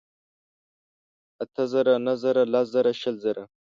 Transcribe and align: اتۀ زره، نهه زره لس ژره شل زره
اتۀ 1.43 1.63
زره، 1.71 1.93
نهه 2.05 2.13
زره 2.23 2.41
لس 2.53 2.65
ژره 2.73 2.93
شل 3.01 3.15
زره 3.23 3.43